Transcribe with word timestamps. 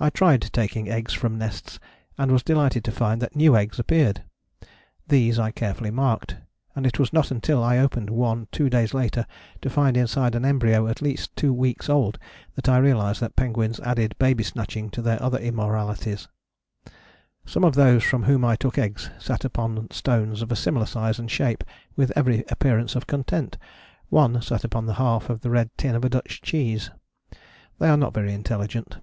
I 0.00 0.10
tried 0.10 0.42
taking 0.52 0.90
eggs 0.90 1.14
from 1.14 1.38
nests 1.38 1.78
and 2.18 2.30
was 2.30 2.42
delighted 2.42 2.84
to 2.84 2.92
find 2.92 3.22
that 3.22 3.34
new 3.36 3.56
eggs 3.56 3.78
appeared: 3.78 4.22
these 5.08 5.38
I 5.38 5.50
carefully 5.50 5.90
marked, 5.90 6.36
and 6.76 6.84
it 6.84 6.98
was 6.98 7.10
not 7.12 7.30
until 7.30 7.62
I 7.62 7.78
opened 7.78 8.10
one 8.10 8.48
two 8.52 8.68
days 8.68 8.92
later 8.92 9.24
to 9.62 9.70
find 9.70 9.96
inside 9.96 10.34
an 10.34 10.44
embryo 10.44 10.88
at 10.88 11.00
least 11.00 11.34
two 11.36 11.54
weeks 11.54 11.88
old, 11.88 12.18
that 12.54 12.68
I 12.68 12.76
realized 12.78 13.20
that 13.22 13.34
penguins 13.36 13.80
added 13.80 14.14
baby 14.18 14.44
snatching 14.44 14.90
to 14.90 15.00
their 15.00 15.22
other 15.22 15.38
immoralities. 15.38 16.28
Some 17.46 17.64
of 17.64 17.74
those 17.74 18.04
from 18.04 18.24
whom 18.24 18.44
I 18.44 18.56
took 18.56 18.76
eggs 18.76 19.08
sat 19.18 19.42
upon 19.42 19.90
stones 19.90 20.42
of 20.42 20.52
a 20.52 20.56
similar 20.56 20.86
size 20.86 21.18
and 21.18 21.30
shape 21.30 21.64
with 21.96 22.12
every 22.14 22.44
appearance 22.50 22.94
of 22.94 23.06
content: 23.06 23.56
one 24.10 24.42
sat 24.42 24.64
upon 24.64 24.84
the 24.84 24.94
half 24.94 25.30
of 25.30 25.40
the 25.40 25.50
red 25.50 25.70
tin 25.78 25.94
of 25.94 26.04
a 26.04 26.10
Dutch 26.10 26.42
cheese. 26.42 26.90
They 27.78 27.88
are 27.88 27.96
not 27.96 28.12
very 28.12 28.34
intelligent. 28.34 28.98